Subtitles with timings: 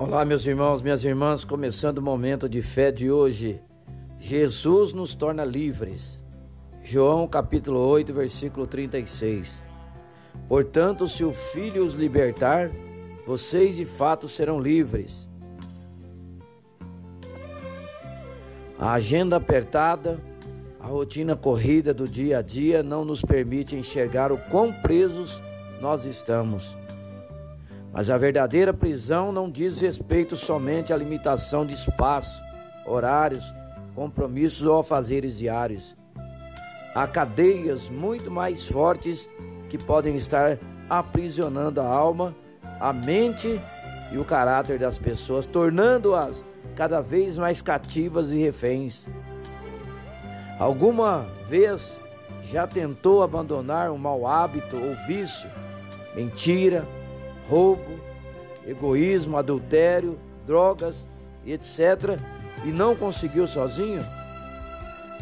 [0.00, 3.60] Olá, meus irmãos, minhas irmãs, começando o momento de fé de hoje.
[4.18, 6.22] Jesus nos torna livres.
[6.82, 9.62] João capítulo 8, versículo 36.
[10.48, 12.70] Portanto, se o Filho os libertar,
[13.26, 15.28] vocês de fato serão livres.
[18.78, 20.18] A agenda apertada,
[20.80, 25.42] a rotina corrida do dia a dia não nos permite enxergar o quão presos
[25.78, 26.74] nós estamos.
[27.92, 32.42] Mas a verdadeira prisão não diz respeito somente à limitação de espaço,
[32.86, 33.54] horários,
[33.94, 35.96] compromissos ou afazeres diários.
[36.94, 39.28] Há cadeias muito mais fortes
[39.68, 40.58] que podem estar
[40.88, 42.34] aprisionando a alma,
[42.80, 43.60] a mente
[44.12, 49.08] e o caráter das pessoas, tornando-as cada vez mais cativas e reféns.
[50.58, 52.00] Alguma vez
[52.44, 55.48] já tentou abandonar um mau hábito ou vício,
[56.14, 56.86] mentira,
[57.50, 57.98] roubo,
[58.64, 61.08] egoísmo, adultério, drogas,
[61.44, 62.16] etc.,
[62.64, 64.04] e não conseguiu sozinho?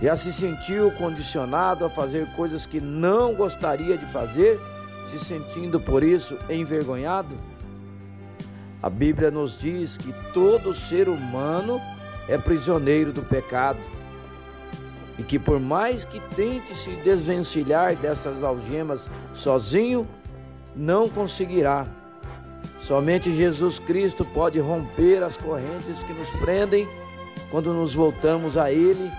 [0.03, 4.61] Já se sentiu condicionado a fazer coisas que não gostaria de fazer,
[5.09, 7.35] se sentindo por isso envergonhado?
[8.83, 11.81] A Bíblia nos diz que todo ser humano
[12.29, 13.79] é prisioneiro do pecado
[15.19, 20.07] e que por mais que tente se desvencilhar dessas algemas sozinho,
[20.77, 21.87] não conseguirá.
[22.79, 26.89] Somente Jesus Cristo pode romper as correntes que nos prendem
[27.51, 29.11] quando nos voltamos a Ele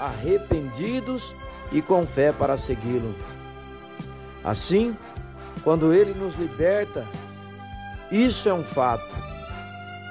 [0.00, 1.32] arrependidos
[1.70, 3.14] e com fé para segui-lo.
[4.42, 4.96] Assim,
[5.62, 7.06] quando Ele nos liberta,
[8.10, 9.14] isso é um fato.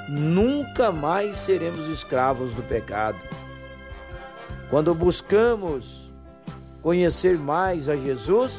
[0.10, 3.18] Nunca mais seremos escravos do pecado.
[4.70, 6.14] Quando buscamos
[6.82, 8.54] conhecer mais a Jesus,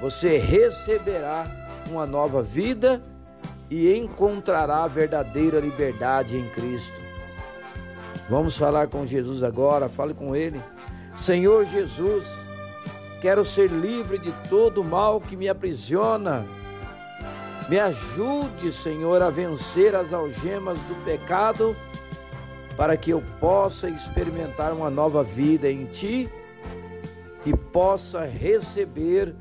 [0.00, 1.46] você receberá
[1.88, 3.00] uma nova vida
[3.70, 6.98] e encontrará a verdadeira liberdade em Cristo.
[8.28, 10.60] Vamos falar com Jesus agora, fale com Ele.
[11.14, 12.26] Senhor Jesus,
[13.20, 16.46] quero ser livre de todo mal que me aprisiona.
[17.68, 21.76] Me ajude, Senhor, a vencer as algemas do pecado,
[22.76, 26.30] para que eu possa experimentar uma nova vida em Ti
[27.44, 29.34] e possa receber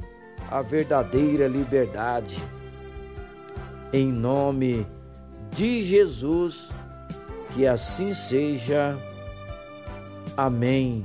[0.49, 2.41] a verdadeira liberdade.
[3.93, 4.85] Em nome
[5.55, 6.69] de Jesus,
[7.53, 8.97] que assim seja.
[10.35, 11.03] Amém.